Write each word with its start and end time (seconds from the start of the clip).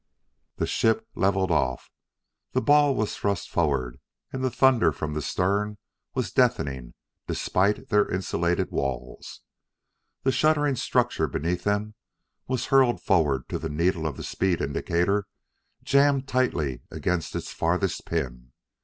The 0.55 0.65
ship 0.65 1.07
levelled 1.13 1.51
off; 1.51 1.91
the 2.53 2.61
ball 2.63 2.95
was 2.95 3.15
thrust 3.15 3.51
forward, 3.51 3.99
and 4.33 4.43
the 4.43 4.49
thunder 4.49 4.91
from 4.91 5.13
the 5.13 5.21
stern 5.21 5.77
was 6.15 6.31
deafening 6.31 6.95
despite 7.27 7.89
their 7.89 8.09
insulated 8.09 8.71
walls. 8.71 9.41
The 10.23 10.31
shuddering 10.31 10.75
structure 10.77 11.27
beneath 11.27 11.65
them 11.65 11.93
was 12.47 12.65
hurled 12.73 12.99
forward 12.99 13.47
till 13.47 13.59
the 13.59 13.69
needle 13.69 14.07
of 14.07 14.17
the 14.17 14.23
speed 14.23 14.59
indicator 14.59 15.27
jammed 15.83 16.27
tightly 16.27 16.81
against 16.89 17.35
its 17.35 17.53
farthest 17.53 18.03
pin. 18.07 18.53